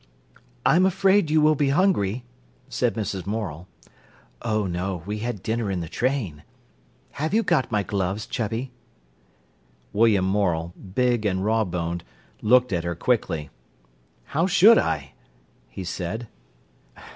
"I 0.65 0.75
am 0.77 0.87
afraid 0.87 1.29
you 1.29 1.41
will 1.41 1.53
be 1.53 1.69
hungry," 1.69 2.23
said 2.67 2.95
Mrs. 2.95 3.27
Morel. 3.27 3.67
"Oh 4.41 4.65
no, 4.65 5.03
we 5.05 5.19
had 5.19 5.43
dinner 5.43 5.69
in 5.69 5.81
the 5.81 5.87
train. 5.87 6.41
Have 7.21 7.35
you 7.35 7.43
got 7.43 7.71
my 7.71 7.83
gloves, 7.83 8.25
Chubby?" 8.25 8.71
William 9.93 10.25
Morel, 10.25 10.73
big 10.95 11.23
and 11.23 11.45
raw 11.45 11.63
boned, 11.65 12.03
looked 12.41 12.73
at 12.73 12.83
her 12.83 12.95
quickly. 12.95 13.51
"How 14.23 14.47
should 14.47 14.79
I?" 14.79 15.13
he 15.69 15.83
said. 15.83 16.27